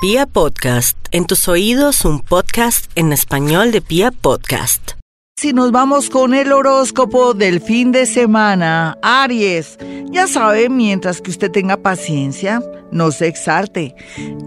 [0.00, 4.92] Pia Podcast, en tus oídos un podcast en español de Pia Podcast.
[5.36, 9.76] Si nos vamos con el horóscopo del fin de semana, Aries,
[10.12, 13.94] ya sabe, mientras que usted tenga paciencia, no se exalte.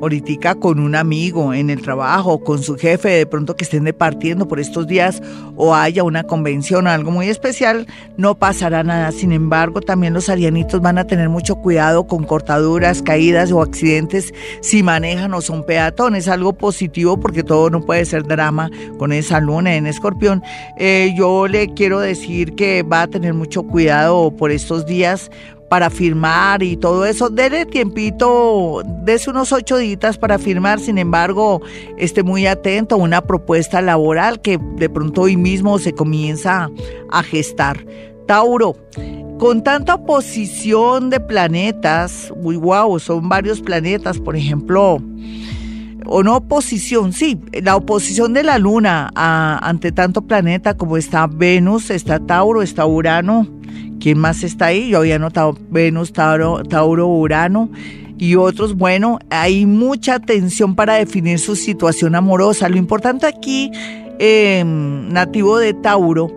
[0.02, 4.48] Ahorita con un amigo en el trabajo, con su jefe, de pronto que estén departiendo
[4.48, 5.22] por estos días
[5.56, 7.86] o haya una convención o algo muy especial,
[8.18, 9.12] no pasará nada.
[9.12, 14.34] Sin embargo, también los arianitos van a tener mucho cuidado con cortaduras, caídas o accidentes
[14.62, 16.28] si manejan o son peatones.
[16.28, 20.42] Algo positivo porque todo no puede ser drama con esa luna en escorpión.
[20.78, 25.30] Eh, yo le quiero decir que va a tener mucho cuidado por estos días
[25.72, 27.30] para firmar y todo eso.
[27.30, 31.62] Dele tiempito, dése unos ocho días para firmar, sin embargo,
[31.98, 36.70] esté muy atento a una propuesta laboral que de pronto hoy mismo se comienza
[37.10, 37.86] a gestar.
[38.28, 38.76] Tauro,
[39.40, 44.98] con tanta oposición de planetas, muy guau, son varios planetas, por ejemplo,
[46.06, 51.92] o no oposición, sí, la oposición de la Luna ante tanto planeta como está Venus,
[51.92, 53.48] está Tauro, está Urano,
[54.02, 54.90] ¿Quién más está ahí?
[54.90, 57.70] Yo había notado Venus, Tauro, Tauro, Urano
[58.18, 58.76] y otros.
[58.76, 62.68] Bueno, hay mucha tensión para definir su situación amorosa.
[62.68, 63.70] Lo importante aquí,
[64.18, 66.36] em, nativo de Tauro,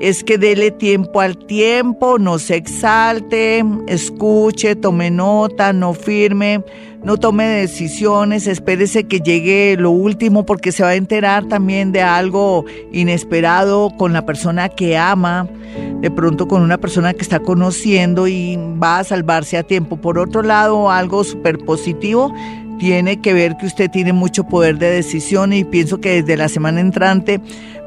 [0.00, 6.62] es que dele tiempo al tiempo, no se exalte, escuche, tome nota, no firme,
[7.02, 12.02] no tome decisiones, espérese que llegue lo último porque se va a enterar también de
[12.02, 15.48] algo inesperado con la persona que ama,
[16.00, 19.96] de pronto con una persona que está conociendo y va a salvarse a tiempo.
[19.96, 22.34] Por otro lado, algo súper positivo
[22.78, 26.48] tiene que ver que usted tiene mucho poder de decisión y pienso que desde la
[26.48, 27.40] semana entrante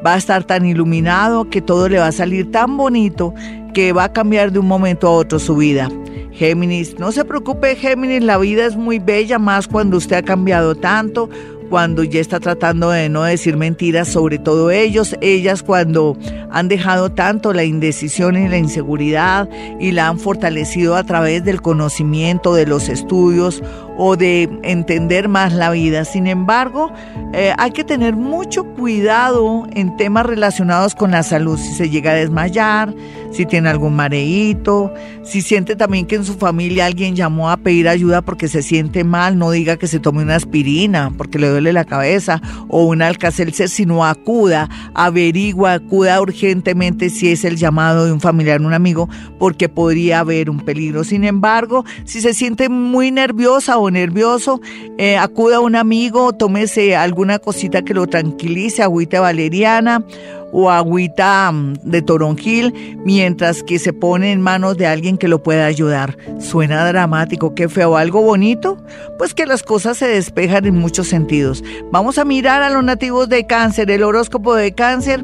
[0.06, 3.34] va a estar tan iluminado que todo le va a salir tan bonito
[3.74, 5.90] que va a cambiar de un momento a otro su vida.
[6.32, 10.76] Géminis, no se preocupe Géminis, la vida es muy bella más cuando usted ha cambiado
[10.76, 11.30] tanto,
[11.70, 16.18] cuando ya está tratando de no decir mentiras, sobre todo ellos, ellas cuando
[16.52, 19.48] han dejado tanto la indecisión y la inseguridad
[19.80, 23.64] y la han fortalecido a través del conocimiento, de los estudios
[23.98, 26.06] o de entender más la vida.
[26.06, 26.92] Sin embargo,
[27.34, 31.60] eh, hay que tener mucho cuidado en temas relacionados con la salud.
[31.60, 32.94] Si se llega a desmayar,
[33.32, 37.88] si tiene algún mareíto, si siente también que en su familia alguien llamó a pedir
[37.88, 41.74] ayuda porque se siente mal, no diga que se tome una aspirina porque le duele
[41.74, 48.12] la cabeza o un alcacelcer, sino acuda, averigua, acuda urgentemente si es el llamado de
[48.12, 51.04] un familiar, un amigo, porque podría haber un peligro.
[51.04, 54.62] Sin embargo, si se siente muy nerviosa o nervioso,
[54.98, 60.04] eh, acuda a un amigo, tómese alguna cosita que lo tranquilice, agüita valeriana
[60.52, 65.44] o agüita mm, de toronjil, mientras que se pone en manos de alguien que lo
[65.44, 66.18] pueda ayudar.
[66.40, 68.78] Suena dramático, qué feo, algo bonito,
[69.18, 71.64] pues que las cosas se despejan en muchos sentidos.
[71.92, 75.24] Vamos a mirar a los nativos de cáncer, el horóscopo de cáncer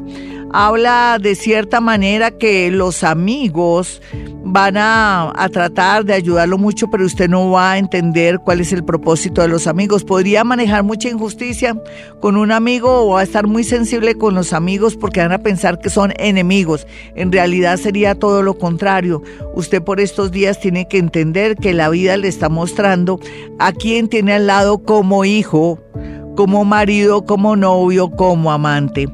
[0.52, 4.00] habla de cierta manera que los amigos
[4.56, 8.82] van a, tratar de ayudarlo mucho, pero usted no va a entender cuál es el
[8.84, 10.02] propósito de los amigos.
[10.02, 11.76] Podría manejar mucha injusticia
[12.20, 15.78] con un amigo o a estar muy sensible con los amigos porque van a pensar
[15.78, 16.86] que son enemigos.
[17.16, 19.22] En realidad sería todo lo contrario.
[19.54, 23.20] Usted por estos días tiene que entender que la vida le está mostrando
[23.58, 25.78] a quien tiene al lado como hijo
[26.34, 29.08] como marido, como novio, como amante.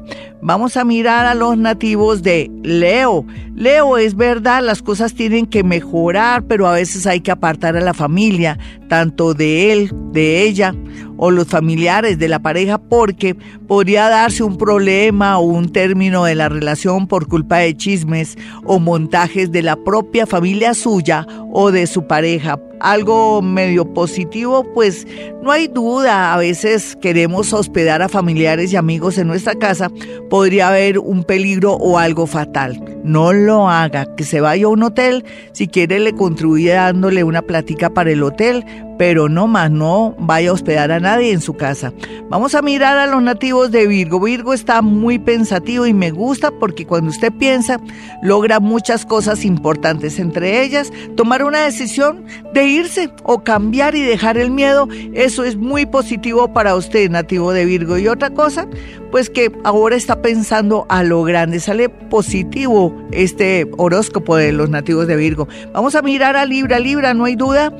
[0.45, 3.25] Vamos a mirar a los nativos de Leo.
[3.55, 7.81] Leo, es verdad, las cosas tienen que mejorar, pero a veces hay que apartar a
[7.81, 8.59] la familia,
[8.89, 10.75] tanto de él, de ella
[11.15, 13.35] o los familiares de la pareja, porque
[13.67, 18.79] podría darse un problema o un término de la relación por culpa de chismes o
[18.79, 25.07] montajes de la propia familia suya o de su pareja algo medio positivo, pues
[25.41, 29.89] no hay duda, a veces queremos hospedar a familiares y amigos en nuestra casa,
[30.33, 32.81] podría haber un peligro o algo fatal.
[33.03, 37.41] No lo haga, que se vaya a un hotel, si quiere le contribuye dándole una
[37.41, 38.65] platica para el hotel,
[38.97, 41.91] pero no más, no vaya a hospedar a nadie en su casa.
[42.29, 44.19] Vamos a mirar a los nativos de Virgo.
[44.19, 47.79] Virgo está muy pensativo y me gusta porque cuando usted piensa,
[48.21, 52.23] logra muchas cosas importantes, entre ellas tomar una decisión
[52.53, 54.87] de irse o cambiar y dejar el miedo.
[55.13, 57.97] Eso es muy positivo para usted, nativo de Virgo.
[57.97, 58.67] Y otra cosa,
[59.11, 61.59] pues que ahora está pensando a lo grande.
[61.59, 65.47] Sale positivo este horóscopo de los nativos de Virgo.
[65.71, 66.79] Vamos a mirar a Libra.
[66.79, 67.73] Libra, no hay duda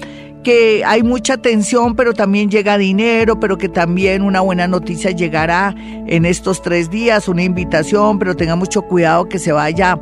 [0.43, 5.73] que hay mucha tensión, pero también llega dinero, pero que también una buena noticia llegará
[5.77, 9.99] en estos tres días, una invitación, pero tenga mucho cuidado que se vaya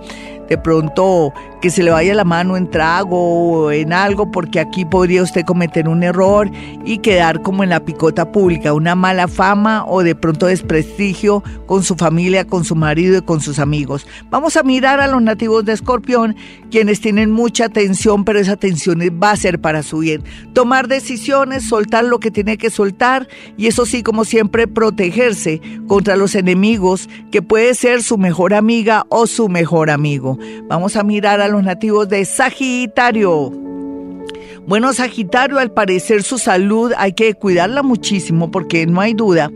[0.52, 4.84] de pronto que se le vaya la mano en trago o en algo, porque aquí
[4.84, 6.52] podría usted cometer un error
[6.84, 11.84] y quedar como en la picota pública, una mala fama o de pronto desprestigio con
[11.84, 14.06] su familia, con su marido y con sus amigos.
[14.30, 16.36] Vamos a mirar a los nativos de Escorpión,
[16.70, 20.22] quienes tienen mucha atención, pero esa atención va a ser para su bien.
[20.52, 26.18] Tomar decisiones, soltar lo que tiene que soltar y eso sí, como siempre, protegerse contra
[26.18, 30.38] los enemigos, que puede ser su mejor amiga o su mejor amigo.
[30.68, 33.52] Vamos a mirar a los nativos de Sagitario.
[34.68, 39.52] Bueno, Sagitario, al parecer su salud hay que cuidarla muchísimo porque no hay duda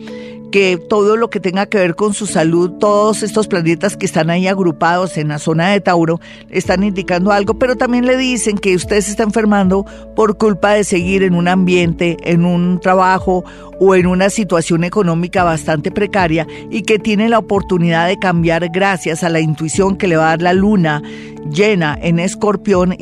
[0.52, 4.30] que todo lo que tenga que ver con su salud, todos estos planetas que están
[4.30, 6.20] ahí agrupados en la zona de Tauro,
[6.50, 10.84] están indicando algo, pero también le dicen que usted se está enfermando por culpa de
[10.84, 13.44] seguir en un ambiente, en un trabajo
[13.80, 19.24] o en una situación económica bastante precaria y que tiene la oportunidad de cambiar gracias
[19.24, 21.02] a la intuición que le va a dar la luna
[21.50, 22.96] llena en escorpión,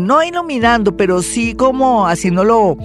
[0.00, 2.76] no iluminando, pero sí como haciéndolo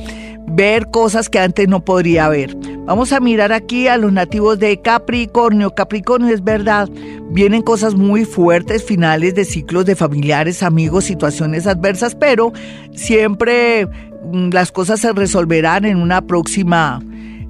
[0.48, 2.56] ver cosas que antes no podría ver.
[2.92, 5.74] Vamos a mirar aquí a los nativos de Capricornio.
[5.74, 6.90] Capricornio es verdad,
[7.30, 12.52] vienen cosas muy fuertes, finales de ciclos de familiares, amigos, situaciones adversas, pero
[12.94, 17.02] siempre mm, las cosas se resolverán en una próxima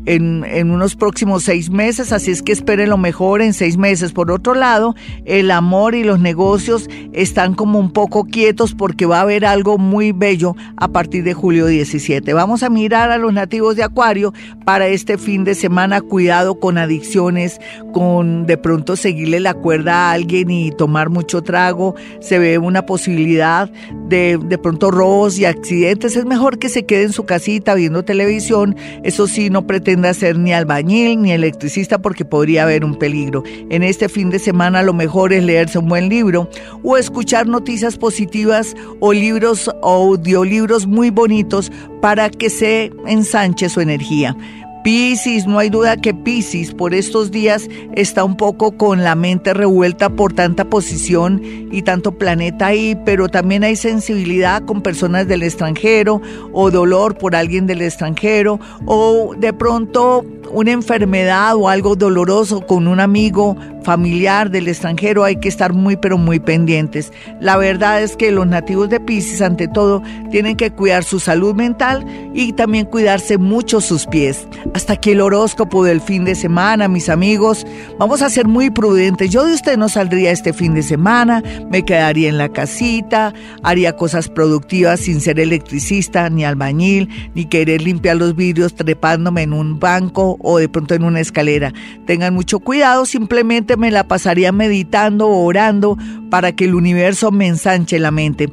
[0.05, 4.13] en, unos próximos seis meses, así es que esperen lo mejor en seis meses.
[4.13, 4.95] Por otro lado,
[5.25, 9.77] el amor y los negocios están como un poco quietos porque va a haber algo
[9.77, 12.33] muy bello a partir de julio 17.
[12.33, 14.33] Vamos a mirar a los nativos de Acuario
[14.65, 16.01] para este fin de semana.
[16.01, 17.59] Cuidado con adicciones,
[17.93, 21.95] con de pronto seguirle la cuerda a alguien y tomar mucho trago.
[22.21, 23.69] Se ve una posibilidad
[24.07, 26.15] de de pronto robos y accidentes.
[26.15, 28.75] Es mejor que se quede en su casita viendo televisión.
[29.03, 33.43] Eso sí, no pretende a ser ni albañil ni electricista porque podría haber un peligro.
[33.69, 36.49] En este fin de semana lo mejor es leerse un buen libro
[36.83, 41.71] o escuchar noticias positivas o libros o audiolibros muy bonitos
[42.01, 44.35] para que se ensanche su energía.
[44.83, 49.53] Piscis, no hay duda que Piscis por estos días está un poco con la mente
[49.53, 51.41] revuelta por tanta posición
[51.71, 57.35] y tanto planeta ahí, pero también hay sensibilidad con personas del extranjero o dolor por
[57.35, 64.49] alguien del extranjero o de pronto una enfermedad o algo doloroso con un amigo familiar
[64.51, 67.11] del extranjero, hay que estar muy pero muy pendientes.
[67.39, 71.55] La verdad es que los nativos de Pisces ante todo tienen que cuidar su salud
[71.55, 74.47] mental y también cuidarse mucho sus pies.
[74.73, 77.65] Hasta aquí el horóscopo del fin de semana, mis amigos.
[77.97, 79.29] Vamos a ser muy prudentes.
[79.29, 83.33] Yo de usted no saldría este fin de semana, me quedaría en la casita,
[83.63, 89.53] haría cosas productivas sin ser electricista, ni albañil, ni querer limpiar los vidrios trepándome en
[89.53, 91.73] un banco o de pronto en una escalera.
[92.05, 95.97] Tengan mucho cuidado, simplemente me la pasaría meditando o orando
[96.29, 98.49] para que el universo me ensanche la mente.